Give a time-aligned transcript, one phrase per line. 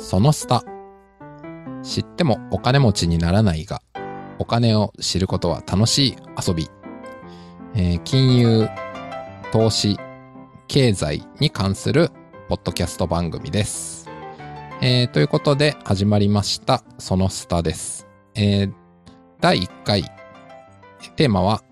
[0.00, 0.64] そのスタ。
[1.82, 3.82] 知ってもお金持ちにならないが、
[4.38, 6.16] お金を知ることは楽しい
[6.46, 6.68] 遊び。
[7.74, 8.68] えー金融、
[9.52, 9.98] 投資、
[10.68, 12.10] 経済に関する
[12.48, 14.08] ポッドキャスト番組です。
[14.80, 18.08] えーということで始まりました、そのスタです。
[18.34, 18.72] えー
[19.40, 20.04] 第1回、
[21.16, 21.62] テーマは、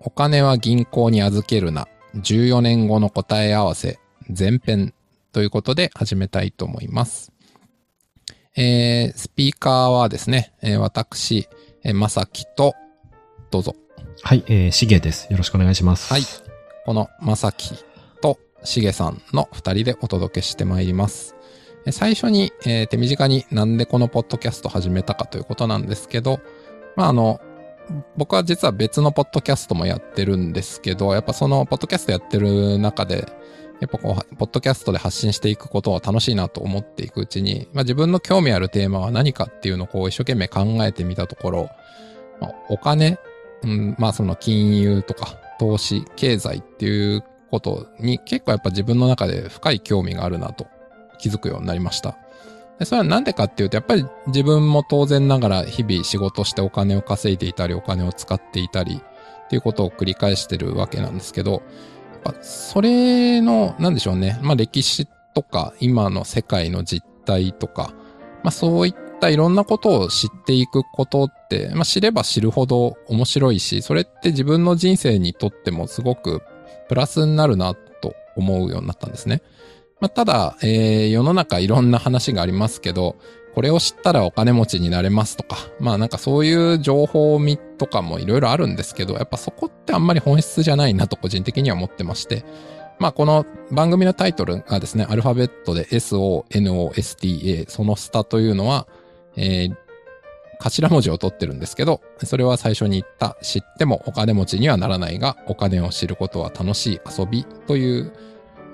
[0.00, 1.86] お金は銀行に預けるな、
[2.16, 4.00] 14年後の答え合わせ、
[4.36, 4.94] 前編
[5.32, 7.37] ということで始めたいと思います。
[8.60, 11.48] えースピーカーはですね、えー私、
[11.84, 12.74] えーまさきと、
[13.52, 13.76] どうぞ。
[14.22, 15.28] はい、えー、しげです。
[15.30, 16.12] よろしくお願いします。
[16.12, 16.22] はい。
[16.84, 17.72] このまさき
[18.20, 21.36] としげさんの二人でお届けしてまいります。
[21.86, 26.40] え最初に、えー手短になんでこのポッドキャスト始めたかということなんですけど、
[26.96, 27.40] まああの、
[28.16, 33.24] 僕は実は別のポッドキャストもやってるんですけど、やっぱそのポッドキャストやってる中で、
[33.80, 41.70] やっぱこう、ポッドキャストで発信していくことは楽しいなと思っていくうちに、まあ自分の興味あるテーマは何かっていうのをこう一生懸命考えてみたところ、
[42.40, 43.18] まあ、お金、
[43.62, 50.66] うん、まあその金融とか投資、経済っていうことに結構やっぱ自分の中で深い興味があるなと
[51.18, 52.16] 気づくようになりました。
[52.78, 61.62] でそれはなんでかっていうと、やっぱり自分も当然ながら日々仕事してお金を稼いでいたり、お金を使っていたりっていうことを繰り返してるわけなんですけど、
[62.28, 67.92] やっぱそれの、なんでしょうね、まあ歴史とか今の世界の実態とか、
[68.42, 76.42] まあそういったいろんなことを知っていくことって、まあ知れば知るほど面白いし、それって自分の人生にとってもすごく
[76.88, 79.42] プラスになるなと思うようになったんですね。
[80.00, 83.16] まあただ、えー世の中いろんな話がありますけど、
[83.58, 92.44] これを知ったらお金持ちになれますとか、まあなんかそういう情報見とかもいろいろあるんですけど、やっぱそこってあんまり本質じゃないなと個人的には思ってまして、
[93.00, 98.86] まあこの番組のタイトルがですね、アルファベットで SONOSTA、そのスタというのは、
[99.34, 99.76] えー
[100.60, 108.12] 頭文字を取ってるんですけど、それは最初に言った知ってもお金持ちにはならないが、お金を知ることは楽しい遊びという、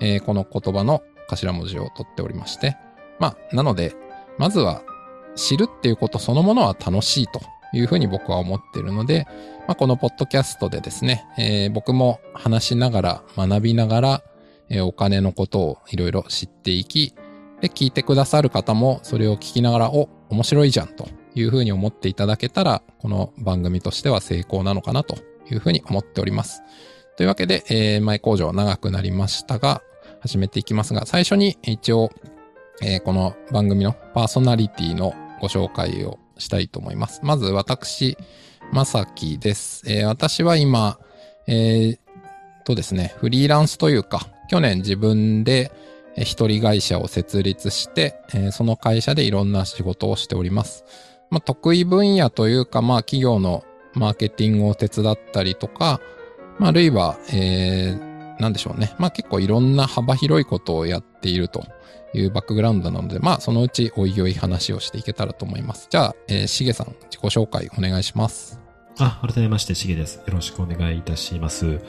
[0.00, 2.76] えーこの言葉の頭文字を取っておりまして、
[3.18, 3.94] まあ、なので、
[4.38, 4.82] まずは
[5.36, 7.40] 知るっていうことそのものは楽しいと
[7.72, 9.26] いうふうに僕は思っているので、
[9.66, 14.22] まあ、このポッドキャストでですね、えー僕も話しながら学びながら、
[14.68, 17.14] えーお金のことをいろいろ知っていき、
[17.60, 25.16] で、聞いてくださる方もそれを聞きながら、お、面白いじゃんというふうに思っていただけたら、この番組としては成功なのかなと
[25.50, 26.62] いうふうに思っております。
[27.16, 29.82] というわけで、えー前工場長くなりましたが、
[30.20, 32.10] 始めていきますが、最初に一応、
[32.82, 37.20] えーこの番組のパーソナリティのご紹介をしたいと思います。
[37.22, 38.18] まず私、
[38.72, 39.84] まさきです。
[39.86, 40.98] えー私は今、
[41.46, 41.98] えー
[42.64, 45.70] とですね、フリーランスというか、去年自分で
[46.16, 50.84] 一人会社を設立して、えーその会社でいろんな仕事をしております。
[51.30, 53.64] まあ、得意分野というか、まあ、企業の
[53.94, 56.00] マーケティングを手伝ったりとか、
[56.58, 58.94] まあ、あるいは、えー、なんでしょうね。
[58.98, 61.64] まあ、結構いろんな幅広いことをやっていると
[62.14, 65.88] いうバックグラウンドなので、まあ、そのうちおいおい話をしていけたらと思います。
[65.90, 68.60] じゃあ、えー、しげさん、自己紹介お願いします。
[68.98, 70.16] あ、改めまして、しげです。
[70.16, 71.80] よろしくお願いいたします。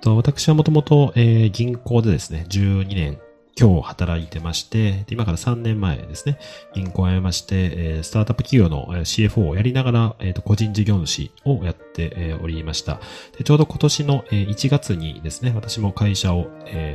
[0.00, 3.18] と私はもともと、えー銀行でですね、12年、
[3.58, 6.38] 今日働いてまして、今から3年前ですね、
[6.74, 13.00] 銀行を辞めまして、スタートアップ企業の CFO をやりながら、個人事業主をやっておりました。
[13.44, 16.50] ちょうど今年の1月にですね、私も会社を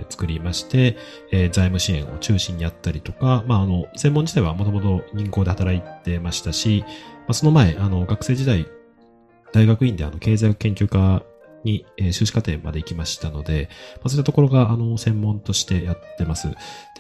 [0.10, 0.98] 作りまして、
[1.32, 6.84] 財務支援を中心にやったりとか、まあ、あの、専門自体はもともと銀行で働いてましたし、
[7.32, 8.66] その前、あの、学生時代、
[9.54, 11.24] 大学院であの、経済学研究科
[11.64, 16.50] に、えー修士課程まで行きましたので、まあ、そういったところが、あの、専門としてやってます。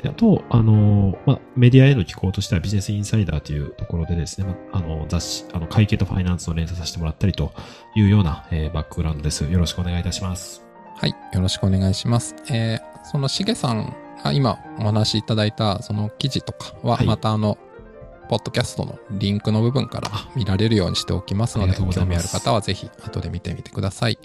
[0.02, 7.52] で、あと、あの、まあ、メディアへの寄稿としてはビジネスインサイダーというところでですね、まあ、あの、雑誌、あの、会計とファイナンスの連載させてもらったりと
[7.96, 9.44] いうような、えーバックグラウンドです。
[9.44, 10.64] よろしくお願いいたします。
[10.98, 12.36] はい、よろしくお願いします。
[12.50, 17.58] えーそのしげさんが今お話しいただいたその記事とかは、はいまたあの、
[18.30, 24.20] ポッドキャストのリンクの部分から見られるようにしておきますので、興味ある方はぜひ後で見てみてください。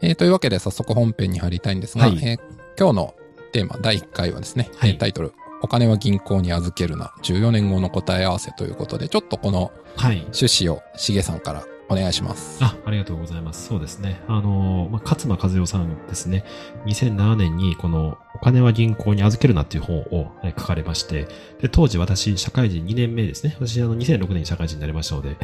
[0.00, 2.40] えーというわけで早速本編に入りたいんですが、はいえー
[2.78, 3.14] 今日の
[3.50, 10.18] テーマ第1回はですね、はいえータイトル、お金は銀行に預けるな、14年後の答え合わせということで、ちょっとこのはい。
[10.18, 12.62] 趣旨をしげさんからお願いします。
[12.62, 13.66] あ、ありがとうございます。
[13.66, 14.20] そうですね。
[14.28, 16.44] あの、まあ、勝間和代さんですね。
[16.86, 21.26] 2007年にこのお金は銀行に預けるなっていう本をえ書かれまして、
[21.60, 23.56] で、当時私、社会人2年目ですね。
[23.58, 25.36] 私、あの、2006年に社会人になりましたので、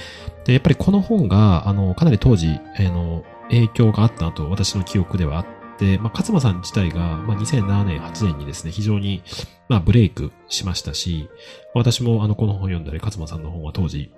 [0.44, 2.48] で、やっぱりこの本が、あの、かなり当時、
[2.78, 9.22] あの、影響があったなと私の記憶ではあっって、まあ、勝間さん自体が、まあ、2007年、8年にですね、非常に、
[9.68, 11.28] まあ、ブレイクしましたし、
[11.74, 14.12] 私もあの、この本を読んだり、勝間さんの本は当時、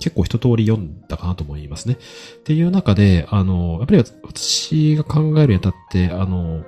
[0.00, 1.94] 結構一通り読んだかなと思いますね。
[1.94, 1.96] っ
[2.42, 6.64] ていう中で、あの、やっぱり私が考えるにあたって、あの、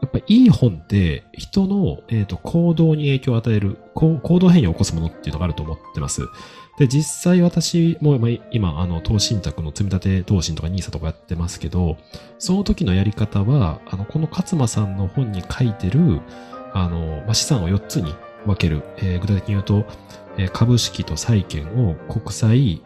[0.00, 6.22] やっぱいい本って人の、えー、と行動に影響を与える、行動変容を起こすものっていうのがあると思ってます。
[6.78, 8.18] で、実際私も、
[8.50, 11.98] 今、あの、投資信託の積み立て投資とか NISA とかやってますけど、
[12.38, 16.22] その時のやり方は、あの、この勝間さんの本に書いてる、
[16.72, 18.14] あの、まあ、資産を4つに
[18.46, 18.82] 分ける。
[18.96, 19.84] えー具体的に言うと、
[20.38, 22.82] えー株式と債券を国際、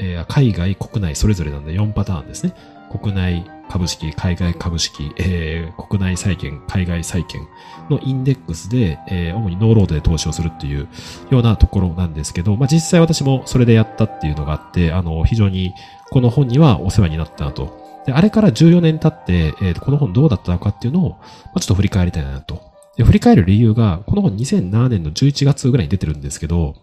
[0.00, 2.54] えー海外、国内それぞれなんで4パターンですね。
[2.90, 7.40] 国内株式、海外株式、えー国内債券、海外債券
[7.88, 10.88] のインデックスで、えー主にノーロードで投資をするっていう
[11.30, 15.72] ようなところなんですけど、まあ、実際私もそれでやったっていうのがあって、あの、非常に
[16.10, 18.02] この本にはお世話になったなと。
[18.06, 21.16] で、あれから14年経って、えーこの本どうだったのかっていうのを、ま
[21.54, 22.60] あ、ちょっと振り返りたいなと。
[22.96, 26.74] で、振り返る理由が、この本2007年の11月ぐらいに出てるんですけど、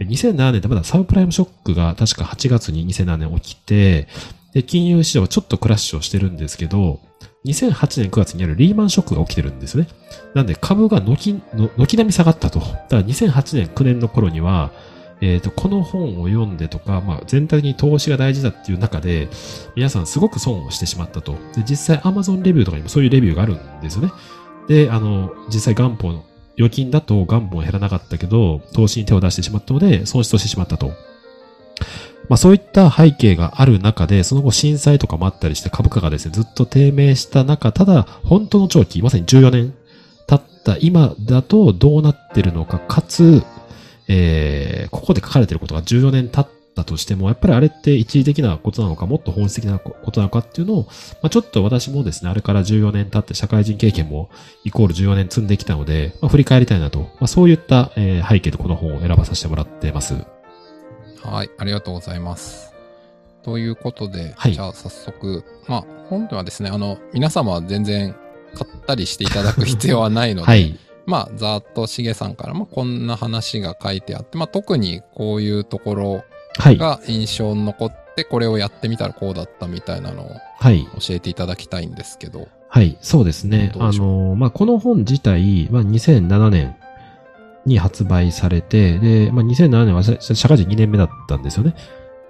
[0.00, 4.06] 2007年ってまだサブプライムショックが確か8月に2007年起きて、
[4.56, 6.98] で、金融市場はちょっとクラッシュをしてるんですけど、
[7.44, 9.86] 2008年9月にあるリーマンショックが起きてるんですね。
[10.32, 12.60] なんで株が軒の軒並み下がったと。
[12.60, 14.72] だから2008年9年の頃には、
[15.20, 19.28] えっ、と、この本を読んでとか、まあ、全体に投資が大事だっていう中で、
[19.74, 21.32] 皆さんすごく損をしてしまったと。
[21.54, 24.12] で、実際 Amazon レビューとかにもそういうレビューがあるんですよね。
[24.68, 26.24] で、あの、実際元本、
[26.58, 30.92] 預金だと元本減らなかったけど、投資に手を出してしまったので、損失をしてしまったと。
[32.28, 39.74] まあそういった背景がある中で、その後震災とかもあったりして株価がですね、ずっと低迷した中、ただ本当の長期、まさに14年
[40.26, 43.42] 経った今だとどうなってるのか、かつ、
[44.08, 50.82] えー、ここで書かれてることが14年経ったとしても、やっぱりあれって一時的なことなのか、もっと本質的なことなのかっていうのを、
[51.22, 54.30] まあ、ちょっと私もですね、あれから14年経って社会人経験も
[54.64, 60.35] イコール14年積んできたので、まあ、振り返りたいなと、まあ、そういった、えー背景でこの本を選ばさせてもらってます。
[61.30, 62.74] はい、ありがとうございます。
[63.42, 68.14] ということで、はいじゃあ早速、まあ、本ではですね、あの、皆様は全然
[68.54, 70.78] 買ったりしていただく必要はないので、はい。
[71.06, 76.24] まあ、ざーっとしげさんからもこんな話が書いてあって、まあ、特にこういうところ
[76.58, 76.76] はい。
[76.76, 80.84] が印象に残って、これをやってみたらこうだったみたいなのをはい。
[80.98, 82.48] 教えていただきたいんですけど。
[82.68, 83.72] はい、そうですね。
[83.78, 86.76] あの、まあ、この本自体は2007年
[87.66, 91.74] に発売されて、で、まあ、2007年は社社会人2年目だったんですよね。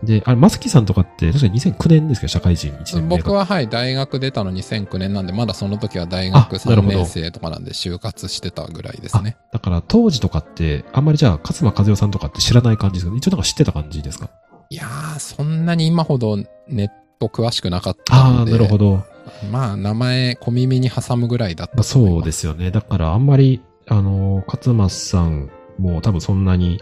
[0.02, 3.08] で、あれ、まさきさんとかって確か2009年ですけど、社会人1年目が。
[3.16, 9.36] 僕ははい、大学出たの2009年なんで、まだその時は大学3あなるほど年生とかなんで就活してたぐらいですね。
[9.52, 13.16] だから当時とかって、あんまりじゃあ、勝間和代さんとかって知らない感じですか？
[13.16, 14.28] 一応なんか知ってた感じですか？
[14.68, 16.36] いやー、そんなに今ほど
[16.68, 16.88] ネッ
[17.18, 18.52] ト詳しくなかったああ、んで。
[18.52, 19.02] なるほど。
[19.50, 21.82] まあ、名前、小耳に挟むぐらいだった。
[21.82, 22.70] そうですよね。
[22.70, 26.80] だからあんまり、あの、勝間さんも多分そんなに、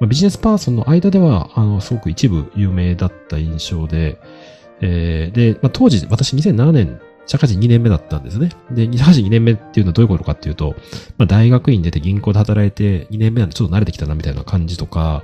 [0.00, 4.18] まあ、ビジネスパーソンの間では、あの、すごく一部有名だった印象で、
[4.80, 8.50] えーで、まあ、当時、私2007年、社会人2年目だったんですね。
[8.70, 10.74] で、社会人2年目っていうのはどういうことかっていうと、
[11.18, 15.22] まあ、大学院出て銀行で働いて2年目なんでちょっと慣れてきたなみたいな感じとか、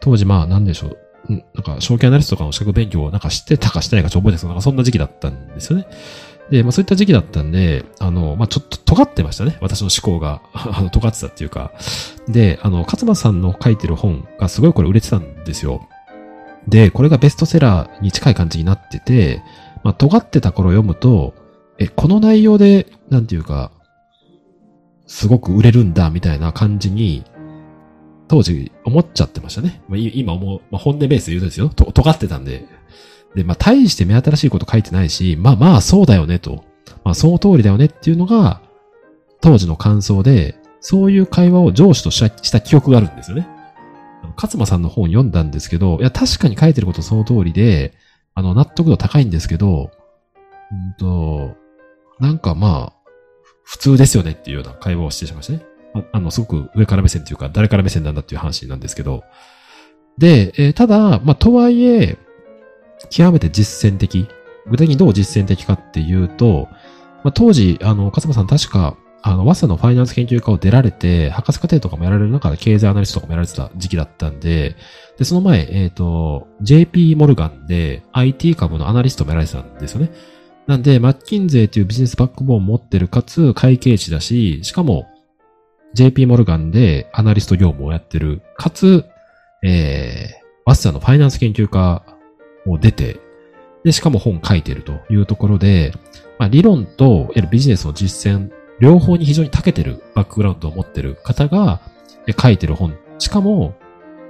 [0.00, 0.98] 当時まあなんでしょう、
[1.32, 5.86] なんか証券アナリストとかの資格勉強をなんか知ってたかしてないかちょっと覚えてないですけど、なんかそんな時期だったんですよね。
[6.50, 9.58] で、まあそういった時期だったんで、あの、まあちょっと尖ってましたね。
[9.60, 10.42] 私の思考が。
[10.54, 11.72] あの、尖ってたっていうか。
[12.28, 15.88] で、あの、勝間さんの書いてる本がすごいこれ売れてたんですよ。
[16.68, 19.42] で、これがベストセラーに近い感じになってて、
[19.82, 21.34] まあ尖ってた頃読むと、
[21.78, 23.70] え、この内容で、なんていうか、
[25.06, 27.24] すごく売れるんだ、みたいな感じに、
[28.28, 29.82] 当時思っちゃってましたね。
[29.88, 31.68] まあ、今思う、まあ、本音ベースで言うとですよ。
[31.68, 32.66] と尖ってたんで。
[33.36, 36.64] で、まあ、大して目新しいこと書いてないし、まあまあ、そうだよねと。
[37.04, 38.62] まあ、その通りだよねっていうのが、
[39.42, 43.46] 当時の感想で、そういう会話を上司とした記憶があるんですよね。
[44.36, 47.92] 勝間さんの本読んだんですけど、いや、確かに書いてることその通りで、
[48.34, 49.90] あの、納得度高いんですけど、
[50.72, 51.54] うんと、
[52.18, 53.10] なんかまあ、
[53.64, 55.62] 普通ですよねっていうような会話をしてしましたね。
[55.94, 59.24] ああの、すごく上から目線というか、誰から目線なんだっていう話なんですけど。
[60.16, 62.18] で、えーただ、まあ、とはいえ、
[63.10, 64.28] 極めて実践的。
[64.68, 66.68] 具体的にどう実践的かっていうと、
[67.22, 74.76] まあ、当時、あの、勝間さん確か、あの、早稲田のファイナンス研究科を出られて、博士課程とかもやられる中で経済アナリストとかもやられてた時期だったんで、
[75.18, 80.12] で、その前、えっ、と、JP モルガンで IT 株のアナリストもやられてたんですよね。
[80.66, 85.06] なんで、マッキンゼーというビジネスバックボーンを持ってる、かつ会計士だし、しかも、
[85.94, 89.06] JP モルガンでアナリスト業務をやってる、かつ、
[89.64, 92.04] えー、早稲田のファイナンス研究科
[92.66, 93.20] を出て、
[93.84, 95.92] で、しかも本書いてるというところで、
[96.38, 101.80] まあ、理論と、ビジネスの実践、両方に非常に長けてるバックグラウンドを持ってる方が
[102.40, 102.96] 書いてる本。
[103.18, 103.74] しかも、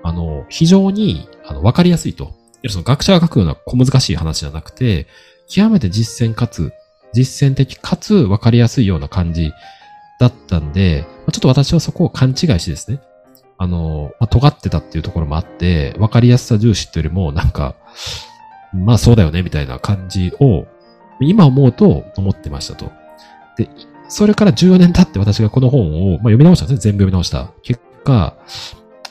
[0.02, 2.34] あの、非常に、あの、わかりやすいと。
[2.62, 5.06] いその学者が書くような小難しい話じゃなくて、
[5.48, 6.72] 極めて実践かつ、
[7.12, 9.52] 実践的かつわかりやすいような感じ
[10.20, 13.00] だったんで、ちょっと私はそこを勘違いしてですね、
[13.58, 17.74] あの、まあ、尖ってたっていうところもあって、わかりやすさ重視っていうよりも、なんか、
[18.74, 20.66] まあそうだよね、みたいな感じを、
[21.20, 22.92] 今思うと思ってましたと。
[23.56, 23.68] で、
[24.08, 26.80] それから14年経って私がこの本を、まあ、読み直したんですね。
[26.80, 27.50] 全部読み直した。
[27.62, 28.36] 結果、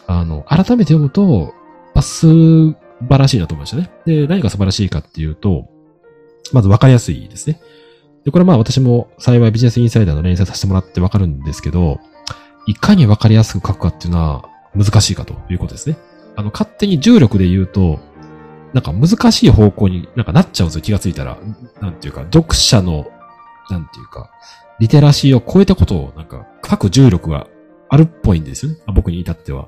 [0.07, 1.53] あの、改めて読むと、
[1.93, 2.77] まあ、素晴
[3.17, 3.89] らしいなと思いましたね。
[4.05, 5.67] で、何が素晴らしいかっていうと、
[6.53, 7.59] まず分かりやすいですね。
[8.23, 11.99] で、これまあ私も幸いビジネスインサイダーの連載させてもらって分かるんですけど、
[12.65, 15.97] いかに分かりやすく書くかっていうのは難しいかということですね。
[16.35, 17.99] あの、勝手に重力で言うと、
[18.73, 21.37] なんか難しい方向になんかなっちゃうんですよ、気がついたら。
[21.81, 23.07] なんていうか、読者の、
[23.69, 24.29] なんていうか、
[24.79, 27.47] リテラシーを超えたことを、なんか、書く重力が
[27.87, 28.79] あるっぽいんですよね。
[28.93, 29.63] 僕に至っては。
[29.63, 29.67] な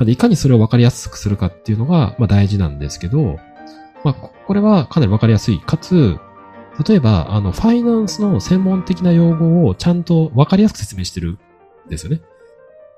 [0.00, 3.38] ので、いかにそれを分かりやすくするかっていうのが、まあ大事なんですけど、
[4.04, 5.58] まあ、これはかなり分かりやすい。
[5.58, 6.18] かつ、
[6.86, 11.38] 例えば、あの、ファイナンスの専門的な用語をちゃんと分かりやすく説明してる
[11.88, 12.20] ですよね。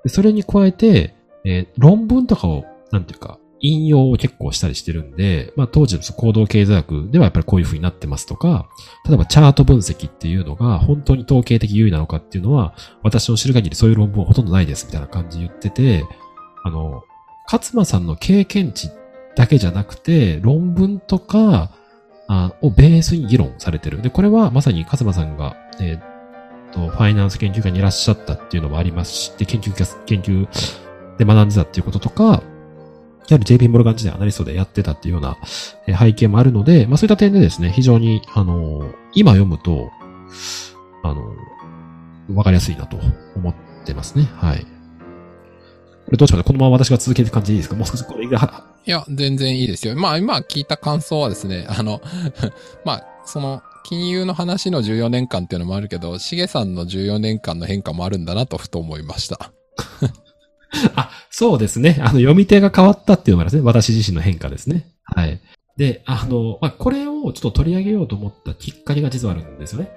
[0.04, 8.68] でそれに加えて、えー、論文とかを、なんていうか、引用を結構したりしてるんで、まあ当時の行動経済学ではやっぱりこういう風になってますとか、
[9.06, 16.06] 例えばチャート分析っていうのが本当に統計的優位なのかっていうのは、私の知る限りそういう論文はほとんどないですみたいな感じで言ってて、
[16.64, 17.04] あの、
[17.50, 18.90] 勝間さんの経験値
[19.36, 21.72] だけじゃなくて、論文とか、
[22.62, 24.02] をベースに議論されてる。
[24.02, 26.00] で、これはまさに勝間さんが、えー、
[26.72, 29.72] と、ファイナンス研究会にいらっしゃったっていうのもありますし、で、研究、
[30.06, 30.48] 研究
[31.18, 32.42] で学んでたっていうこととか、
[33.28, 35.36] やはり JP モルガン時代アナリストでやってたっていうような
[35.98, 39.90] 背景もあるので、まあそういった点でですね、非常に、あの、今読むと、
[41.02, 41.34] あの、
[42.34, 42.96] わかりやすいなと
[43.36, 44.28] 思ってますね。
[44.36, 44.60] はい。
[44.60, 47.76] これどうしますかこのまま私が続ける感じでいいですか？
[47.76, 48.64] もう少しこれが。
[48.84, 49.94] いや、全然いいですよ。
[49.96, 52.00] まあ今聞いた感想はですね、あの、
[52.84, 59.52] まあ、その、金融の話の14年間っていうのもあるけど、しげさんの14年間の変化もあるんだなとふと思いました。
[60.94, 61.96] あ、そうですね。
[62.00, 63.66] あの、読み手が変わったっていうのもあるですね。
[63.66, 64.86] 私自身の変化ですね。
[65.04, 65.40] はい。
[65.76, 69.90] で、あの、まあ、これをちょっと取り上げようと思ったきっかけが実はあるんですよね。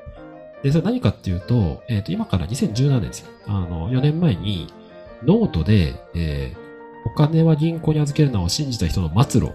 [0.63, 3.29] で、それ何かっていうと、えっ、ー、と、今から2017年ですよ。
[3.47, 4.73] あの、4年前に、
[5.25, 9.53] ノートで、えー、お金は銀行に預けるのを信じた人の末路、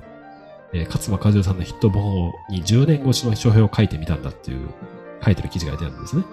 [0.72, 4.68] えー、勝間和代さんのヒット本に10年越しの書評を書いてみたんだっていう、
[5.24, 6.24] 書いてる記事が出てたんですね。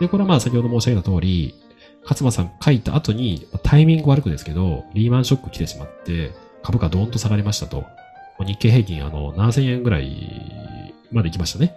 [0.00, 1.54] で、これはまあ先ほど申し上げた通り、
[2.02, 6.32] 勝間さん書いた後に、タイミング悪くですけど、リーマンショック来てしまって、
[6.62, 7.84] 株価ドーンと下がりましたと。
[8.44, 11.76] 日経平均あの、7000円ぐらいまで行きましたね。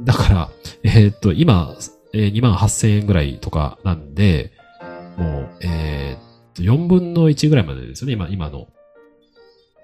[0.00, 0.50] だから、
[0.84, 1.74] えー、っと、今、
[2.12, 4.52] えー、2万8000円ぐらいとかなんで、
[5.16, 6.20] もう、えー、っ
[6.54, 8.68] と、4分の1ぐらいまでですよね、今、今の。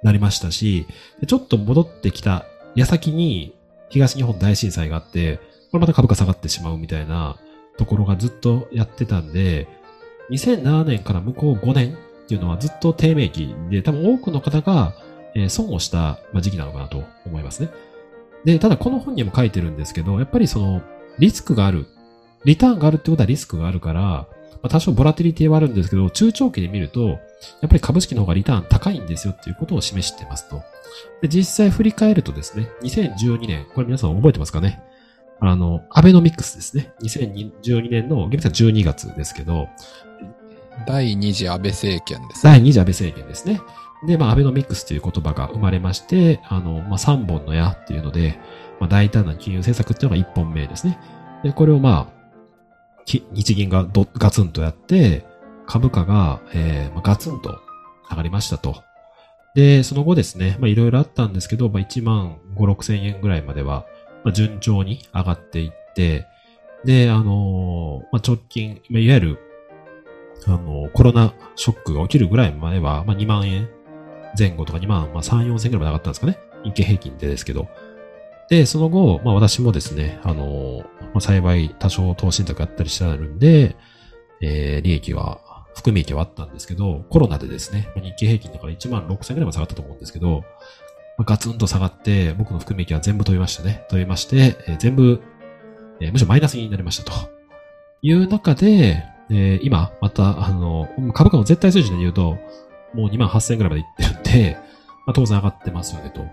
[0.06, 0.86] なりましたし、
[1.26, 2.46] ちょっと戻ってきた
[2.76, 3.54] 矢先に
[3.88, 5.38] 東日本大震災があって、
[5.72, 7.36] これまた株価下がってしまうみたいな
[7.76, 9.66] ところがずっとやってたんで、
[10.30, 14.94] 2007年から向こう5年っていうのはずっと低迷期で、多分多くの方が、
[15.48, 17.68] 損をした時期なのかなと思いますね。
[18.44, 20.82] で、ただこの本にも書いてるんですけど、やっぱりその
[21.18, 21.86] リスクがある。
[22.44, 24.28] リターンがあるってことはリスクがあるから、
[24.62, 27.18] ま、多少ボラティリティはあるんですけど、中長期で見ると、
[27.60, 30.62] やっぱり株式の方がリターン高いんですよっていうことを示してますと。
[31.22, 34.82] で、実際振り返るとですね、2012年、これ皆さん覚えてますかね？
[35.40, 36.92] あの、アベノミクスですね。
[37.02, 39.68] 2012年の、厳密には12月ですけど、
[40.86, 42.52] 第二次安倍政権です、ね。
[42.52, 43.60] 第二次安倍政権ですね。
[44.06, 48.38] で、まあ、アベノミクスという言葉が生まれまして、あの、まあ、三本の矢っていうので、
[48.80, 50.98] まあ、大胆な金融政策っていうのが一本目ですね。
[51.42, 52.16] で、これをまあ、
[53.06, 55.24] 日銀がどガツンとやって、
[55.66, 57.60] 株価が、えー、ガツンと
[58.10, 58.82] 上がりましたと。
[59.54, 63.86] で、その後ですね、まあ、いろいろあったんですけど、まあ、1万5、6千円ぐらいまでは、
[64.22, 66.26] まあ、順調に上がっていって、
[66.84, 69.38] で、あのー、まあ、直近、いわゆる、
[70.46, 73.68] あのー、コロナショックが起きるぐらいまでは、まあ、2万円
[74.38, 76.38] 前後とか2万、まあ、3、4千ぐらいまで上がったんですかね。
[76.64, 77.68] 日経平均でですけど。
[78.50, 83.76] で、その後、まあ、私もですね、あのー、まあ、幸い多少投資信託やったりしてあるんで、
[84.42, 85.40] えー、利益は、
[85.76, 90.42] 含み益はあったんですけど、コロナでですね、日経平均だから1万6000ぐらいまで下がったと思うんですけど、
[91.18, 93.84] まあ、ガツンと下がって、僕の含み益は全部飛びましたね。
[93.90, 95.22] 飛びまして、えー、全部、
[96.00, 97.12] えー、むしろマイナスになりましたと。
[98.00, 102.38] いう中で、えー、今、また、あの、株価の絶対数字で言うと、
[102.94, 104.58] もう2万8000円ぐらいまでいってるんで、
[105.06, 106.24] まあ、当然上がってますよね、と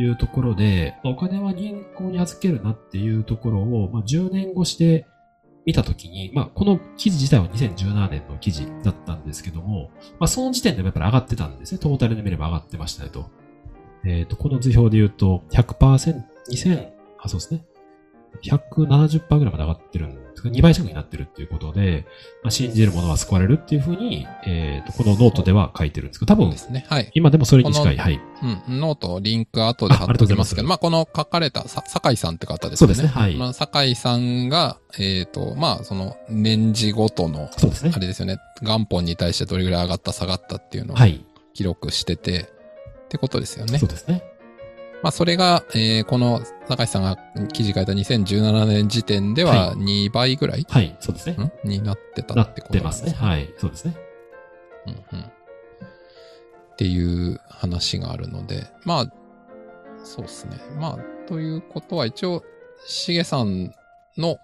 [0.00, 5.06] いうところで、まあお金は銀行に預けるなっていうところを、まあ、10年越しで
[5.64, 11.78] 見たときに、まあ、この記事自体は2017年の記事だったんですけども、まあ、その時点でもやっぱり上がってたんですね。
[11.78, 13.30] トータルで見れば上がってましたねと。
[14.04, 16.88] えっ、と、この図表で言うと100%、2000、
[17.20, 17.64] あ、そうですね。
[18.42, 22.06] 170%ぐらいまで上がってるんですが、2倍近くになってるっていうことで、
[22.42, 26.86] まあ、信じる者は救われるっていうふうに、えっ、と、このノートでは書いてるんですけど、多分で、すね。
[26.88, 27.10] はい。
[27.14, 28.20] 今でもそれに近い、はい。
[28.68, 28.80] うん。
[28.80, 32.94] note、リンク後で貼っときますけど、あまあ、この書かれた、さ、酒井さんって方ですよね。
[32.94, 37.98] そうですねはいまあ、酒井さんが、えっ、と、まあ、その、年次ごとの、そうですねあ。
[37.98, 38.38] れですよね。
[38.62, 41.24] 元本に対してどれぐらい上がった、下がったっていうのをはい。
[41.54, 42.48] 記録してて、
[43.04, 43.88] ってことですよねそう。
[43.88, 44.24] ですね。
[45.02, 47.16] まあ、それが、えーこの、酒井さんが
[47.52, 50.96] 記事書いた2017年時点ではは2倍ぐらい、はい。
[51.00, 51.52] そうですね。
[51.64, 51.68] ん？
[51.68, 53.12] になってたなってことってますね。
[53.12, 53.52] はい。
[53.58, 53.96] そうですね。
[54.86, 55.24] うんうん。
[55.24, 59.12] っていう話があるので、まあ、
[60.04, 60.56] そうですね。
[60.78, 62.44] まあ、ということは一応、
[62.86, 63.74] しげさん
[64.16, 64.38] の、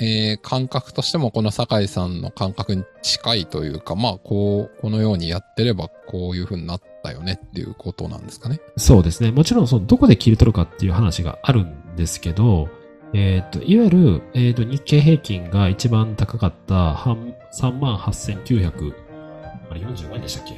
[0.00, 8.60] えー感覚としてもこの酒井さんの感覚に近いというか、まあ、こう、このようにやってればこういう風になったよねっていうことなんですかね。
[8.76, 9.30] そうですね。
[9.32, 12.68] もちろん、その、どこで切り取るかっていう話があるんですけど、
[13.14, 18.94] えっ、と、いわゆる、えっ、と、日経平均が一番高かった、半38,900、
[19.70, 20.54] あれ45円でしたっけ？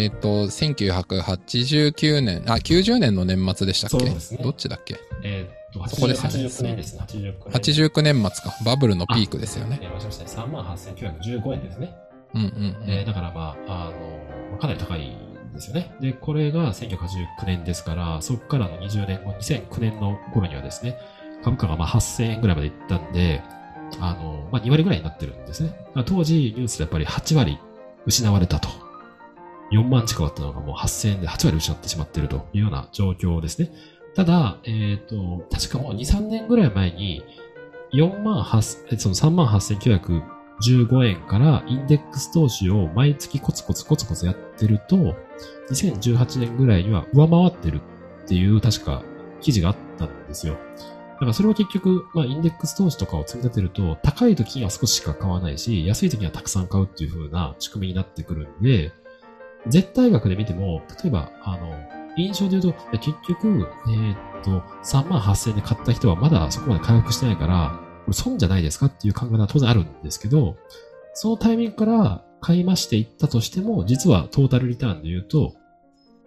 [0.00, 4.06] えっ、と、1989年、あ、90年の年末でしたっけ？
[4.06, 4.96] そうですねどっちだっけ？
[5.24, 7.02] えっ、と、そこですよね89年ですね。
[7.06, 7.86] 89年。
[7.88, 8.56] ?89 年末か。
[8.64, 9.78] バブルのピークですよね。
[9.82, 10.52] えー、ましたね。
[10.52, 11.94] 38,915円ですね。
[12.34, 12.90] うんうんうん。
[12.90, 15.94] えーだからまあ、あの、かなり高いんですよね。
[16.00, 20.98] で、これが1989年ですから、そこからの20年後、2009年の頃にはですね、
[21.44, 23.42] 株価がまあ8000円ぐらいまでいったんで、
[24.00, 25.86] あの、まあ2割ぐらいになってるんですね。
[26.06, 27.58] 当時ニュースでやっぱり8割
[28.06, 28.68] 失われたと。
[29.72, 33.70] 4万近くあったのがもう8000円で8割失ってしまっているというような状況ですね。
[34.16, 37.22] ただ、えっ、と、確かもう2、3年ぐらい前に、
[37.92, 45.14] 4万8、その3万8915円からインデックス投資を毎月コツコツコツコツやってると、
[45.70, 47.82] 2018年ぐらいには上回ってる
[48.24, 49.02] っていう確か
[49.42, 50.54] 記事があったんですよ。
[50.54, 58.92] だからそれは結局、まあインデックス投資とかを積み立てると、高い時には少ししか買わないし、安い時にはたくさん買うっていう風な仕組みになってくるんで、
[59.66, 64.50] 絶対額で見ても、例えば、あの、印象で言うと、結局、えーっと、
[64.82, 70.56] 3万8000円で買った人はまだそこまで回復してないから、これ損じゃないですかっていう考えは当然あるんですけど、
[71.14, 75.54] そのタイミングから買い増していったとしても、実はトータルリターンで言うと、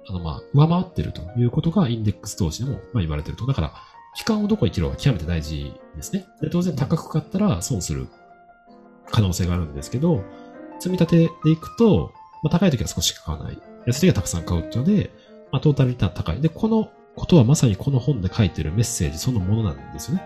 [0.07, 3.45] あの、ま、上回ってるということがインデックス投資でも、まあ、言われてると。
[3.45, 3.73] だから、
[4.15, 6.25] 期間をどこに切るかは極めて大事ですね。
[6.41, 8.07] で、当然高く買ったら損する
[9.11, 10.23] 可能性があるんですけど、
[10.79, 13.61] 積み立てでいくと、まあ、高い時は少し買わない。
[13.85, 15.11] 安い時はたくさん買うっていうので、
[15.51, 16.41] まあ、トータルリターン高い。
[16.41, 20.23] で、このことはまさにこの本で書いてるメッセージそのものなんですよね。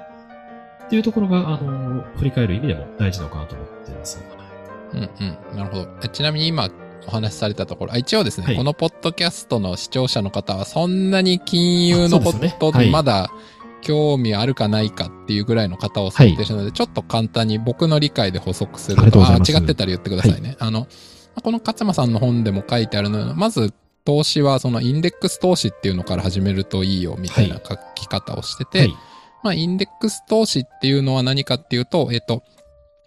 [0.86, 4.24] っていうところが、あの、振り返る意味でも大事なのかなと思っています。
[4.94, 5.58] うんうん。
[5.58, 5.90] なるほど。
[6.04, 6.70] えちなみに今
[7.08, 13.30] お話しされたところ、あ一応ですね、はいこのポッドキャストの視聴者の方はそんなに金融のことねはいにまだ
[13.82, 20.56] 興味あるかないかっていうぐらいの方を想定したので、ちょっと簡単に僕の理解で補足するとうございます違ってたら言ってくださいね。
[20.60, 20.88] あの、
[21.42, 23.74] この勝間さんの本でも書いてあるのは、まず
[24.06, 28.96] 投資はそのインデックス投資っていうのから始めるといいよみたいな書き方をしてて、はい。
[29.44, 32.44] まあ、インデックス投資っていうのは何かっていうと、えっ、と、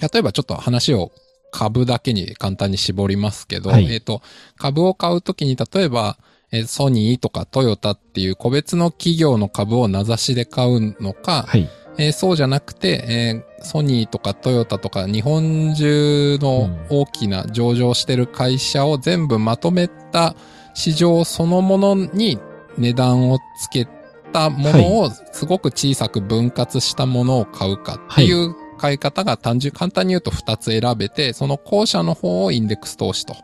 [0.01, 1.11] 例えばちょっと話を
[1.51, 4.23] 株だけに簡単に絞りますけど、はいえっ、と、
[4.57, 6.19] 株を買うときに例えば、
[6.53, 11.69] えーソニーとかトヨタっていう個別の企業の株を名指しで買うのか、はい。
[11.99, 20.37] えーそうじゃなくて、えーソニーとかトヨタとか日本中の大きな上場してる会社を全部まとめた
[20.77, 22.39] 市場そのものに
[22.77, 23.89] 値段をつけ
[24.33, 33.35] たものをすごく小さく分割したものを買うかっていう買い方が単純、簡単に言うと2つ選べて、その後者の方をインデックス投資と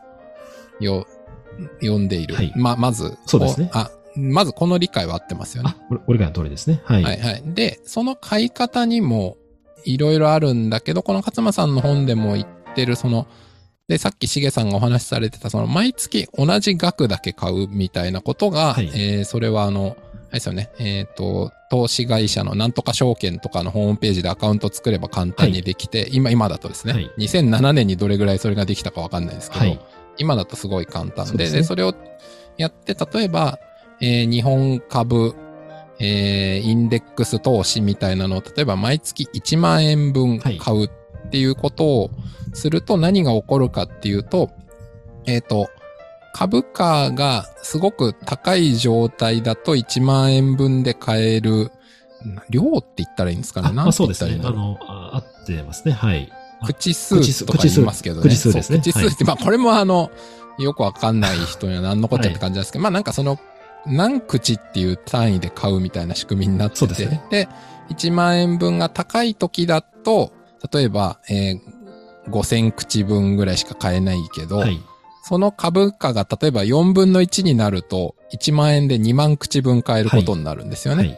[0.79, 1.07] よ
[1.81, 2.35] 呼んでいる。
[2.35, 6.81] はいま、まず、そうですねこあ、まずこの理解は合ってますよねあ。、俺俺がの通りですね。
[6.85, 7.03] はい。
[7.03, 7.43] はいはい。
[7.45, 9.37] で、その買い方にも
[9.85, 13.25] いろいろあるんだけど、この勝間さんの本でも言ってる、その、
[13.87, 18.89] で、さっきしげさんがお話しされてた、その、毎月同じ額だけ買うみたいなことが、はい。
[18.93, 19.97] えーそれはあの、
[20.29, 27.11] あれですよね、えっ、と、投資会社のなんとか証券とかのホームページでアカウント作れば簡単にできて、今、今だとですね、はい。
[27.17, 29.79] 2007年にどれぐらいそれができたかわかんないですけど、はい。
[30.17, 31.59] 今だとすごい簡単で、ですね。
[31.59, 31.93] でそれを
[32.57, 33.59] やって、例えば、
[33.99, 35.35] えー日本株、
[35.99, 40.89] えーインデックス投資みたいなのを、例えば毎月1万円分買うっ
[41.29, 42.11] ていうことを
[42.53, 44.51] すると何が起こるかっていうと、
[45.25, 45.69] えっ、と、
[46.33, 51.71] 株価がすごく高い状態だと1万円分で買える、
[52.49, 53.67] 量って言ったらいいんですかね？
[53.69, 54.39] あ、まあ、そうですね。
[54.43, 55.93] あの、あ合ってますね。
[55.93, 56.31] はい。
[56.61, 58.21] あ口数とか言いますけどね。
[58.21, 60.09] 口数ですね口数って、まあこれもあの、
[60.57, 63.39] よくわかんない人には何のことやって感じなんですけど、まあなんかその、
[63.85, 67.49] 何口っていう単位で買うみたいな仕組みになってて、ですねで、
[67.89, 70.31] 1万円分が高い時だと、
[70.71, 71.59] 例えば、えー
[72.29, 74.81] 5000口分ぐらいしか買えないけど、はい。
[75.25, 81.03] その株価が例えば4分の1になると、1万円で2万口分買えることになるんですよね。
[81.07, 81.17] はい。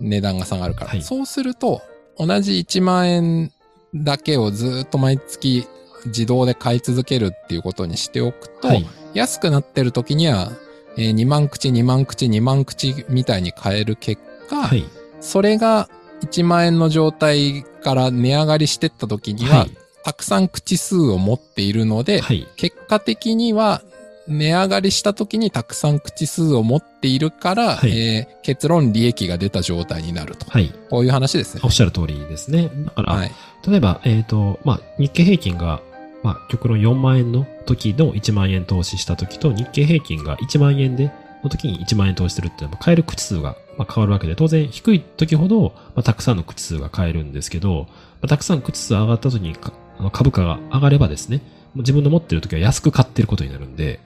[0.00, 0.90] 値段が下がるから。
[0.90, 1.82] はいそうすると、
[2.16, 3.52] 同じ1万円
[3.94, 5.66] だけをずっと毎月
[6.06, 8.86] 自動で買い続けるっていうことにしておくと、はい。
[9.14, 10.52] 安くなってる時には、
[10.96, 14.84] えー2万口、2万口、2万口みたいに買える結果、はい。
[15.20, 15.88] それが
[16.22, 19.76] 1万円の状態から値上がりしてった時には、はい。
[20.04, 22.46] たくさん口数を持っているので、はい。
[22.56, 23.82] 結果的には、
[24.28, 30.46] 値上がりした時にたくさん口数を持っているから、はいえー結論利益が出た状態になると。
[30.50, 30.72] はい。
[30.88, 31.68] こういう話ですねお。
[31.68, 32.70] っしゃる通りですね。
[32.86, 33.30] だから、はい。
[33.66, 35.80] 例えば、えっ、と、まあ、日経平均が、
[36.22, 41.12] まあ、極論4万円の時の1万円投資した時と、日経平均が1万円で、
[41.44, 49.54] の時に1万円投資するっていうのは、買える口数が、まあ、変わるわけで、当然低い時ほど、まあ、たくさんの口数が買えるんですけど、まあ、たくさん口数上がった時に
[50.00, 51.42] あの株価が上がればですね、
[51.74, 54.00] 自分の持ってる時は安く買ってることになるんで、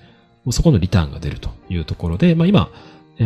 [0.44, 2.68] もうそこのリターンが出るというところで、まあ今、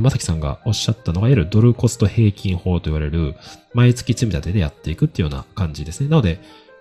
[0.02, 3.34] まさきさんがおっしゃったのが、いわゆるドルコスト平均法と言われる、
[3.72, 6.10] 毎月積み立てでやっていくっていうような感じですね。
[6.10, 6.40] なので、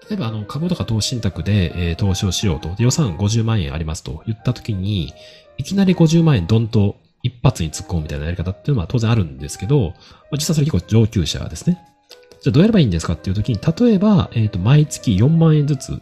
[0.09, 5.13] 例えばあの株とか投資信託で、えー投資をしようと、予算50万円ありますと言った時に、
[5.57, 9.95] いきなり50万円ドンと一発に突っ込むみたいなやり方っていうのは当然あるんですけど、ま
[10.33, 11.79] あ、実はそれ結構上級者ですね。
[12.47, 16.01] じゃあどうやればいいんですかっていう時に、例えば、えっ、と、毎月4万円ずつ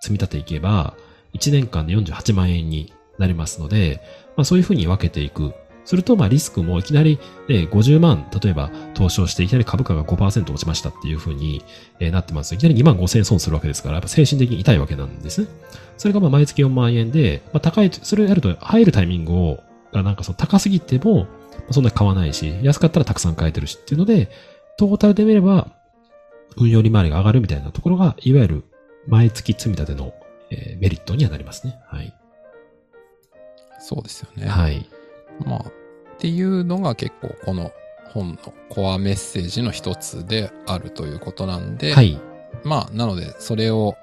[0.00, 0.94] 積み立ていけば、
[1.32, 4.02] 1年間で48万円になりますので、
[4.36, 5.54] まあそういうふうに分けていく。
[5.86, 11.64] すると、まあリスクもいきなり、ね、50万、例えば投資をしていきなり株価が5%落ちましたっていうふうに、
[11.98, 15.46] えーなってますいきなり2万5000円損するわけですから、やっぱ精神的に痛いわけなんですね。
[15.96, 21.26] それがまあ毎月4万円で、まあ高い、それをやると入るタイミングを、がなんかその高すぎても、
[21.70, 24.28] そんなに買わないし、安かったらたくさん買えてるしっていうので、
[24.76, 25.68] トータルで見れば、
[26.56, 28.64] 運用利回りが上がるみたいなところが、いわゆる
[29.06, 30.14] 毎月積み立ての、
[30.50, 31.78] えーメリットにはなりますね。
[31.86, 32.14] はい。
[33.80, 34.46] そうですよね。
[34.46, 34.88] はい。
[35.44, 35.72] まあ、っ
[36.18, 37.72] ていうのが結構この
[38.12, 42.20] 本のコアメッセージの一つであるということなんで、はい。
[42.64, 43.96] まあ、なので、それを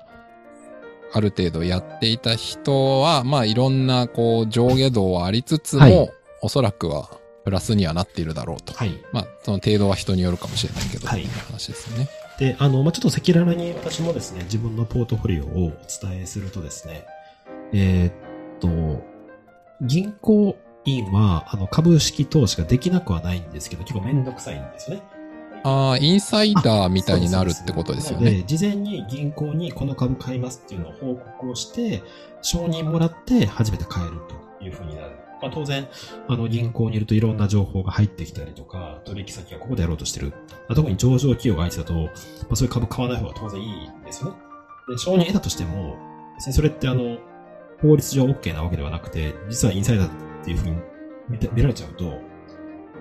[1.11, 6.11] ある程度やっていた人は、まあ、いろんなこう上下動はありつつも、はい
[6.45, 7.09] おそらくは
[7.45, 8.73] プラスにはなっているだろうと。
[8.73, 9.01] はい。
[9.13, 12.09] まあ、その程度は人によるかもしれないけど、はいという話ですよね。
[12.37, 15.69] で、あの、まあ、ちょっと赤裸々に私もですね、自分のポートフォリオをお
[16.07, 17.05] 伝えするとですね、
[17.73, 18.13] えーっ
[18.59, 19.03] と、
[19.81, 25.03] 銀行員は、あの、株式投資ができなくはないんですけど、結構めんどくさいんですよね。
[25.63, 28.31] ああ、インサイダーみたいになるってことですよね。
[28.31, 32.03] で、事前に銀行にこの株買いますっていうのを報告をして、
[32.41, 34.19] 承認もらって初めて買える
[34.59, 35.11] というふうになる。
[35.43, 35.89] まあ、当然、
[36.29, 40.31] あの、銀行にいるといろんな情報が入ってきたりとか、取引先がここでやろうとしてる。
[40.73, 42.09] 特に上場企業が相手だと、ま
[42.51, 44.37] あ、そういう株買わない方が当然いいんですよね。
[44.87, 45.97] で、承認得たとしても、
[46.37, 47.17] 別にそれってあの、
[47.81, 50.77] 法律上 OK なわけではなくて、実はインサイダーっていうふうに
[51.27, 52.05] 見見られちゃうと、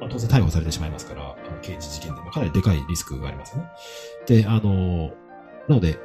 [0.00, 3.64] まあ、当然逮捕されてしまいますから、あの刑事事件で、ま、かなりでかいリスクがありますね。
[4.26, 5.12] で、あの、
[5.68, 5.96] なので、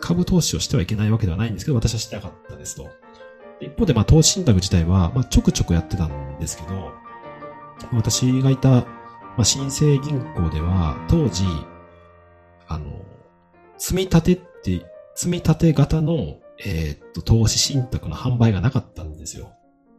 [0.00, 2.88] 株投資をしてはいけないわけではないんですけど、私はしてなかったですと。
[3.60, 6.92] 一方で、まあ、投資信託自体は、まあ、ちょくちょくやってたんですけど、
[7.92, 8.86] 私がいた、ま
[9.38, 11.44] あ、新生銀行では、当時、
[12.68, 13.00] あの、
[13.78, 19.52] 積み立てって、積み立て型の、えーっと、投資信託の販売がなかったんですよ。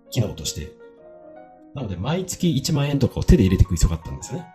[0.10, 0.72] 機能として。
[1.74, 4.46] なので、毎月1万円とかを手で入れていく必要があったんですね。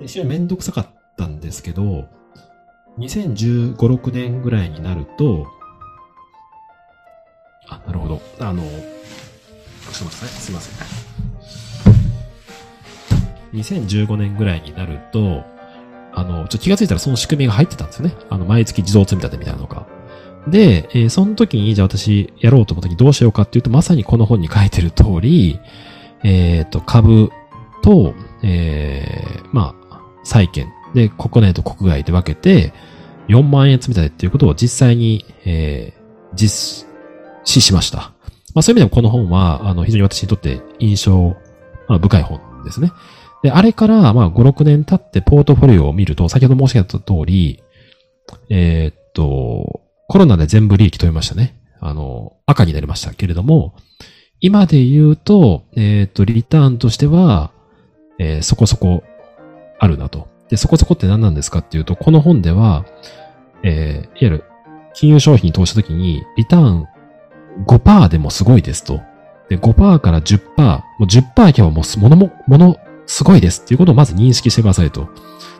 [0.00, 2.06] で非常にめんどくさかったんですけど、
[2.98, 5.46] 2015、6年ぐらいになると、
[8.38, 8.62] あ、なるほど。
[8.62, 8.88] あの、ちょっと待
[9.90, 10.28] ってください。
[10.28, 11.12] すいません。
[13.54, 15.44] 2015年ぐらいになると、
[16.14, 18.14] あの、ちょっと気がついたらその仕組みが入ってたんですよね。
[18.30, 19.86] あの、毎月自動積み立てみたいなのが。
[20.48, 25.60] で、えーその時に、じゃあ私やろうと思った時どうしようかっていうと、まさにこの本に書いてる通り、
[26.24, 27.30] えっ、と、株
[27.82, 32.72] と、えーまあ、債券で国内と国外で分けて、
[33.28, 36.02] 4万円積み立てっていうことを実際に、えー
[36.34, 36.86] 実
[37.44, 38.12] 施しました。
[38.54, 41.36] まあそういう意味でもこの本は、あの、非常に私にとって印象、
[41.88, 42.92] まあ、深い本ですね。
[43.42, 47.62] で、あれから、まあ、5、6年経ってポートフォリオを見ると、先ほど申し上げた通り、
[48.48, 51.58] えーっと、コロナで全部利益取りましたね。
[51.80, 53.74] あの、赤になりましたけれども、
[54.40, 57.52] 今で言うと、えっ、と、リターンとしては、
[58.18, 59.02] えーそこそこ
[59.78, 60.28] あるなと。
[60.48, 62.84] で、そこそこって何なんですかっていうと、この本では、
[63.64, 64.44] えーいわゆる
[64.94, 66.86] 金融商品に投資したときに、リターン
[67.66, 69.00] 5%でもすごいですと。
[69.48, 75.08] で、5%から10%、もう10%いけばもう、ものも、もの、すごいですっていうことをまず認識してくださいと。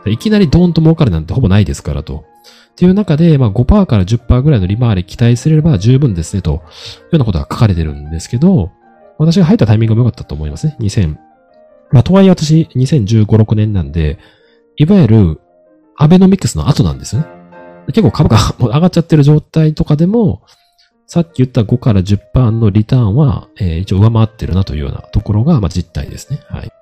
[0.06, 2.24] いきなりドーンと儲かるなんてほぼないですからと。
[2.72, 6.62] っていう中で、まあ5%から10%ぐらいの利回り期待すれば十分ですねと、いうよ
[7.12, 8.70] うなことが書かれてるんですけど、
[9.18, 10.76] 私が入ったタイミングも良かったと思いますね。
[10.80, 11.16] 2000。
[11.90, 14.18] まあとはいえ私2015、6年なんで、
[14.76, 15.40] いわゆる
[15.96, 17.28] アベノミクスの後なんですよね。
[17.88, 20.42] 結構株価も上がっちゃってる状態とかでも、
[21.06, 26.40] さっき言った5から10%のリターンは、えー一応上回ってるなというようなところが、まあ実態ですね。
[26.48, 26.72] はい。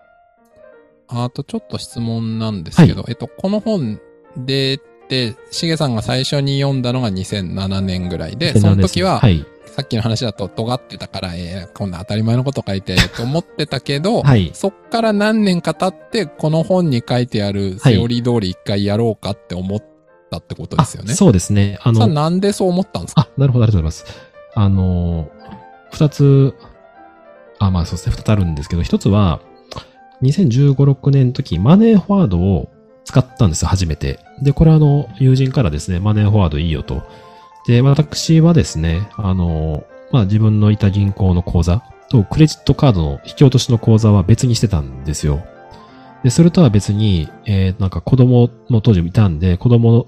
[1.09, 4.01] あとちょっと質問なんですけど、えっと、この本
[4.37, 9.45] で、で、しげさんが最初に読んだのが2007年ぐらいで、その時は、はい。
[9.67, 14.51] さっきの話だと尖ってたから、えー、こんな当たり前のこと書いて、と思ってたけど、 はい。
[14.55, 19.81] そっから何年か経って、この本に書いてあるセオリー通り一回やろうかって思っ
[20.31, 21.13] たってことですよね。
[21.13, 21.79] あそうですね。
[21.83, 23.23] あの、なんでそう思ったんですか？
[23.23, 24.23] あ、なるほど、ありがとうございます。
[24.55, 25.29] あの、
[25.93, 26.55] 二つ、
[27.59, 29.41] あ、まあそうですね、二つあるんですけど、一つは、
[30.23, 32.71] 2015、6年の時、マネーフォワードを
[33.05, 34.19] 使ったんですよ、初めて。
[34.43, 37.03] で、これはあの、友人からですね、マネーフォワードいいよと。
[37.67, 45.43] で、私はですね、あの、まあ自分のいた銀行の口座と、クレジットカードの引き落としの口座は別にしてたんですよ。
[46.23, 50.07] で、それとは別に、えー、なんか子供も当時いたんで、子供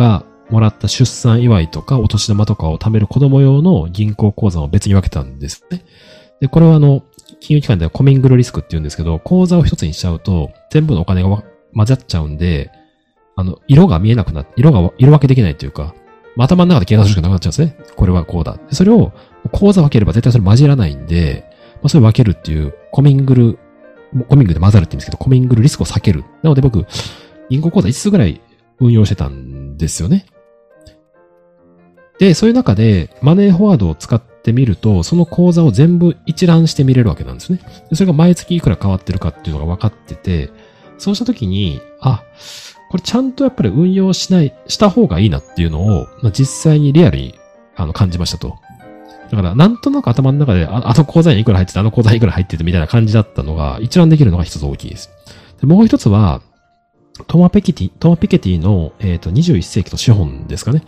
[0.00, 5.84] がもらった出産祝いとかお年玉とかを貯める子供用の銀行口座を別に分けたんですね。
[6.40, 7.04] で、これはあの、
[7.40, 12.70] 金融機関ではコミングルリスクって言うんですけど、口座を一つにしちゃうと、全部のお金が混ざっちゃうんで、
[13.36, 15.94] あの、色が見えなくなって、色が、色分けできないというか、
[16.38, 17.94] 頭の中で計算するしかなくなっちゃうんですね。
[17.94, 18.58] これはこうだ。
[18.72, 19.12] それを、
[19.52, 23.58] 口座分ければ絶対それ混じらないんで、まあそれ分けるっていう、コミングル、
[24.28, 26.24] コミングで混ざるって言うんですけど、コミングルリスクを避ける。
[26.42, 26.86] なので僕、
[27.50, 28.40] 銀行口座5つぐらい
[28.80, 30.26] 運用してたんですよね。
[32.18, 37.60] で、そういう中で、マネーフォワードを使ってみると、その口座を全部一覧して見れるわけなんですね。
[37.88, 40.50] でそれが毎月いくら変わってるかっていうのが分かってて、
[40.98, 42.22] そうしたときに、あ、
[42.90, 47.34] これちゃんとやっぱり運用しない、した方がいいなっていうのを、まあ、実際にリアルに
[47.74, 48.56] あの感じましたと。
[49.30, 55.10] だから、なんとなく頭の中で、ああの口座にいくら入ってて、あの口座にいくら入っててみたいな感じだったのが、一覧できるのが一つ大きいです。
[55.60, 56.42] でもう一つは、
[57.26, 60.82] トマペキティ、トマピケティの、えっ、と、21世紀の資本ですかね。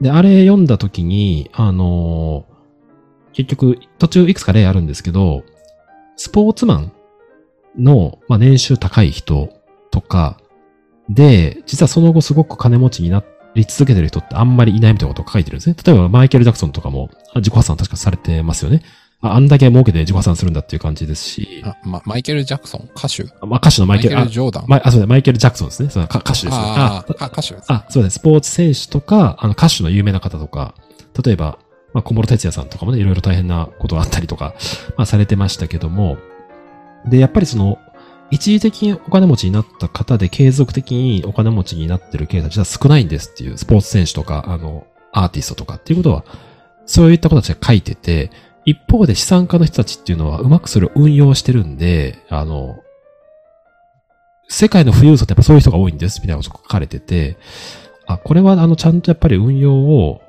[0.00, 2.58] で、あれ読んだ時に、あのー
[3.38, 5.44] 結局、途中いくつか例あるんですけど、
[6.16, 6.92] スポーツマン
[7.78, 9.48] の、まあ、年収高い人
[9.92, 10.40] とか、
[11.08, 13.22] で、実はその後すごく金持ちにな
[13.54, 15.76] り続けてる人ってあんまりいないみたいなことを書いてるんですね。
[15.84, 18.82] 例えばマイケル・ジャクソンとかも自己破産確かされてますよね。
[19.20, 23.24] ああんだけ儲けて自己破産するんだっていう感じですし、あ、ま、マイケル・ジャクソン、歌手？
[23.44, 24.64] まあ、歌手のマイケル、あマイケル・ジョーダン？
[24.68, 25.90] まあ、あ、そうだ、マイケル・ジャクソンですね。
[25.90, 26.50] そのか歌手ですね。
[26.54, 27.64] あーあ、歌手です。
[27.72, 28.14] あ、そうです。
[28.14, 30.74] スポーツ選手とか、あの、歌手の有名な方とか、
[31.24, 31.58] 例えば、
[31.94, 34.54] まあ、小室哲也さんとかもね、いろいろ大変なことがあったりとか、
[34.96, 36.18] まあ、されてましたけども、
[37.06, 37.78] で、やっぱりその、
[38.30, 46.24] 一時的にお金持ちになった方で継続的にお金持ちになってるケースは実は少ないんですっていう、スポーツ選手とか、あの、アーティストとかっていうことは、
[46.86, 48.30] そういった子たちが書いてて、
[48.68, 52.82] 一方で資産家の人たちっていうのはうまくそれを運用してるんで、あの、
[54.46, 57.38] 世界の富裕層ってやっぱそういう人が多いんです、みたいなことが書かれてて、
[58.06, 60.20] あ、これはあの、ちゃんとやっぱり運用を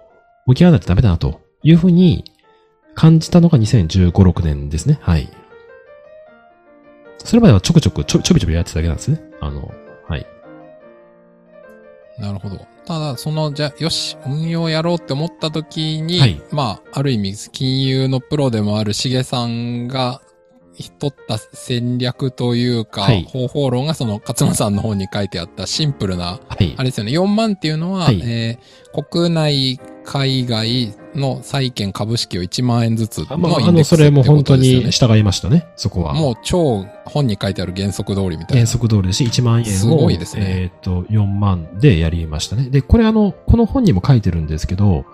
[0.45, 2.32] 向き合わないとダメだなというふうに
[2.95, 4.99] 感じたのが2015、6年ですね。
[5.02, 5.28] はい。
[7.17, 9.21] それまではちょくちょくちょちょびちょびやってただけなんですね。
[9.41, 9.69] あの、
[10.08, 10.25] はい。
[12.19, 12.65] なるほど。
[12.86, 20.21] ただ、その、じゃあ、よし、運用やろうって思った時に、はいまあ、ある意味、金融のプロでもあるしげさんが、
[20.99, 26.84] 取った戦略というか、はい方法論がその勝間さんの方に書いてあったシンプルな、はいあ。
[26.84, 28.79] れですよね、4万っていうのは、はいえー
[29.12, 29.79] 国内、
[30.10, 35.67] 海外の債券株式を1万円ずつあまあ、のイあの、ンデックスってそれも本当ことですよねに従いましたね。
[35.76, 36.15] そこは。
[36.15, 38.54] もう超本に書いてある原則通りみたいな。
[38.56, 42.72] 原則通りですし、1万円を、すごいですねえっ、と、4万でやりましたね。
[42.72, 45.06] で、これあの、この本にも書いてるんですけど、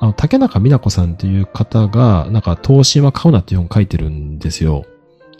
[0.00, 4.86] あの、竹中美奈子さんっていう方が、なんか、投資は買うなっていう本書いてるんですよ。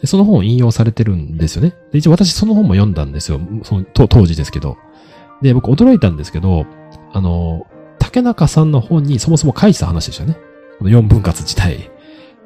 [0.03, 1.75] で、その本を引用されてるんですよね。
[1.91, 3.41] で、一応私その本も読んだんですよ。
[3.63, 4.77] その当当時ですけど。
[5.41, 6.67] で、僕驚いたんですけど、
[7.15, 7.67] あの、
[8.15, 10.37] 竹中さんの本にそもそも書いてた話でしたよね。
[10.79, 11.91] この4分割自体。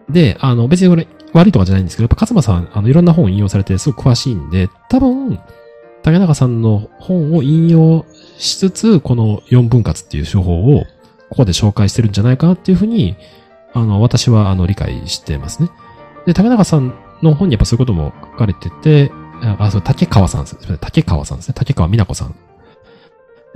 [0.09, 5.39] で、あの、別にこれ悪いとかじゃないんですけど、やっぱ勝間さん、あの、いろんな本を引用されてすごく詳しいんで、多分、
[6.03, 8.07] 竹中さんの本を引用
[8.39, 10.87] しつつ、この4分割っていう手法を
[11.29, 13.17] ここで紹介してるんじゃないかなっていうふうに、
[13.75, 15.69] あの、私は、あの、理解してますね。
[16.25, 19.13] で、竹中さんの本にやっぱそういうことも書かれてて、
[19.59, 20.79] あ、そう、竹川さんですね。
[20.81, 21.55] 竹川さんですね。
[21.55, 22.35] 竹川美奈子さん。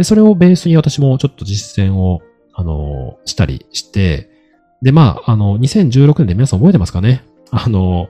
[0.03, 4.29] で、それをベースに私もちょっと実践を、あの、したりして、
[4.83, 7.25] で、まあ、あの、2016年で皆さん覚えてますかね？
[7.53, 8.09] あの、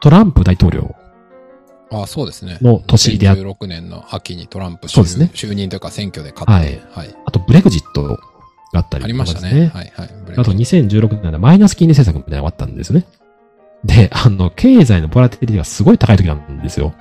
[0.00, 0.94] トランプ大統領。
[1.92, 2.56] あそうですね。
[2.62, 7.14] の年であっ2016年の秋にトランプそうですね就任というか選挙で勝って、はい。
[7.26, 8.18] あとブレグジットが
[8.74, 9.72] あったりありましたね。
[9.74, 10.10] はいはい。
[10.38, 13.06] あと2016年でマイナス金利政策みたいなのがあったんですよね。
[13.84, 16.94] で、あの、経済のボラティリティがすごい高い時なんですよ。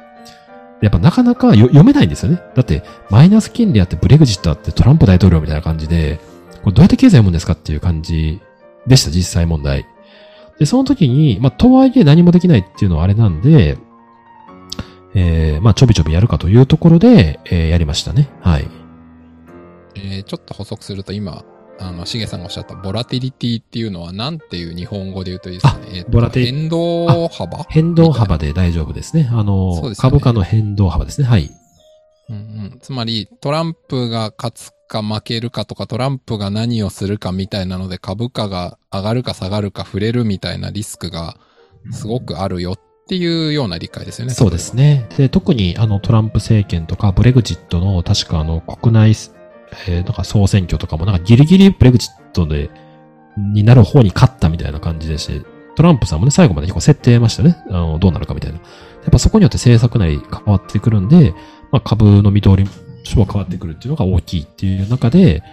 [0.81, 2.41] やっぱなかなか読めないんですよね。
[2.55, 6.19] だって、マイナス金利あってブレグジットあってトランプ大統領みたいな感じで、
[6.63, 8.39] これどうやって経済読むんですかっていう感じ
[8.87, 9.85] でした、実際問題。
[10.57, 13.77] で、その時に、まあ、とはいえ何もできないっていうのはあれなんで、
[15.15, 18.29] えー、まあ、ちょびちょびやるかというところで、えーやりましたね。
[18.41, 18.67] はい。
[19.95, 21.43] えーちょっと補足すると今、
[21.79, 25.85] あの、しげさんがおっしゃったボラティリティっていうのは何ていう日本語で言うといいですかね？
[25.93, 27.65] えボラティ変動幅？
[27.69, 29.29] 変動幅で大丈夫ですね。
[29.31, 31.27] あの、ね株価の変動幅ですね。
[31.27, 31.49] はい。
[32.29, 41.37] うんうん、つまり、トランプが勝つか負けるかとか、トランプが何をするかみたいなので、株価が上がるか下がるか触れるみたいなリスクが
[41.91, 44.33] すごくあるよっていうような理解ですよね。
[44.35, 45.07] そうですね。
[45.17, 49.15] で、特にあのトランプ政権とかブレグジットの確かあの国内、
[49.87, 52.69] えー、なんか総選挙とかもなんかギリギリブレグジットで、
[53.37, 57.55] になる方に勝ったみたいな感じでして、トランプさんもね、最後まで結構設定ましたね。
[57.69, 58.57] あの、どうなるかみたいな。
[58.57, 58.63] や
[59.07, 61.33] っぱそこによって政策内変わってくるんで、
[61.71, 62.65] まあ株の見通り
[63.03, 65.43] 書は変わってくるっていうのが大きいっていう中で、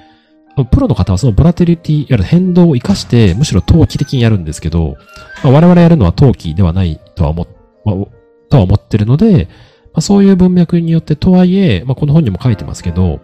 [0.70, 4.96] プロの方はそのボラテリティ、いわゆる変動を活かして、むしろ投機的にやるんですけど、
[5.44, 7.46] まあ、我々やるのは投機ではないとは思、
[7.84, 7.96] まあ
[8.48, 9.48] とは思ってるので、
[9.92, 13.20] まあ、そういう文脈によってとはいえ、まあ、この本にも書いてますけど、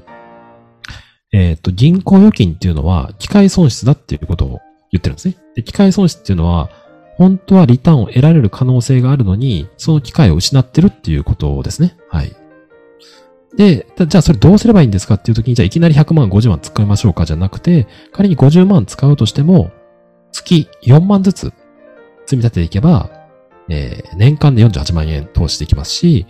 [1.33, 5.37] えっ、と、銀行預金っていうのは機械損失だっていうことを言ってるんですね。
[5.55, 6.71] で、機械損失っていうのは、
[7.17, 11.97] 本当はリターンを得られる可能性があるのに、その機会を失ってるっていうことですね。
[12.11, 12.33] はい。
[13.57, 19.71] で、じゃあそれどうすればいいんですかっていう時に、じゃあいきなり100万、50万使いましょうかじゃなくて、仮に50万使うとしても、
[20.33, 21.53] 月4万ずつ
[22.27, 23.11] 積み立てていけば、
[23.69, 26.27] えー年間で48万円投資できますし、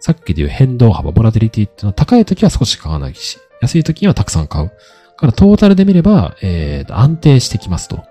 [0.00, 4.72] さっきで言う変動幅、ボラテリティっていうのは高い時は少し買わないし、安い時にはたくさん買う。
[5.16, 8.04] からトータルで見れば、えー安定してきますと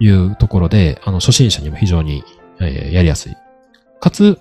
[0.00, 2.24] いうところで、あの、初心者にも非常に、
[2.60, 3.36] えーやりやすい。
[4.00, 4.38] かつ、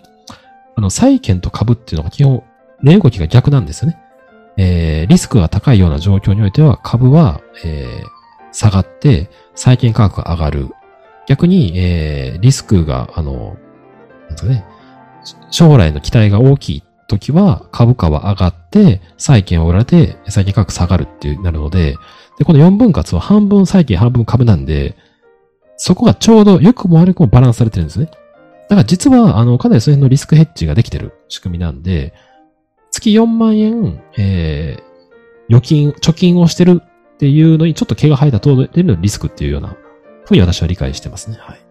[0.76, 2.44] あの、債券と株っていうのが基本、
[2.84, 3.98] 値動きが逆なんですよね。
[4.58, 8.16] えーリスクが高いような状況においては、株は、えー
[8.52, 10.70] 下がって、債券価格が上がる。
[11.28, 13.58] 逆に、えーリスクが、あの、
[14.28, 14.66] なんですかね、
[15.50, 21.98] 将来の期待が大きい時は、株価は上がって、債券は売られて、債券価格下がるっていうなるので、
[22.38, 24.96] で、この4分割は半分債券、半分株なんで、
[25.78, 28.10] そこがちょうど良くも悪くもバランスされてるんですね。
[28.70, 32.14] だから実は、あの、かなりその辺のリスクヘッジができてる仕組みなんで、
[32.92, 39.76] 月4万円、えー、預金、貯金をしてるっていうのにちょっと毛が生えた通りのリスクっていうような、
[40.26, 41.38] ふうに私は理解してますね。
[41.40, 41.65] はい。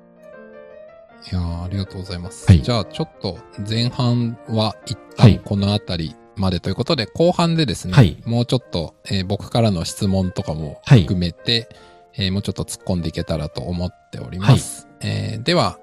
[1.30, 2.46] いやーありがとうございます。
[2.46, 11.68] はいじゃあ、ちょっと前半は一はい旦このあたりまでということで、後半でですね、はいもうちょっと、えー僕からの質問とかもはい含めて、
[12.16, 14.88] えーもうちょっと突っ込んでいけたらと思っております。
[15.00, 15.78] えーでは、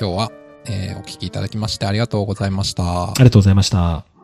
[0.00, 0.32] 今日は、
[0.66, 3.14] えーお聞きいただきましてありがとうございましたあ。
[3.18, 4.17] りがとうございました。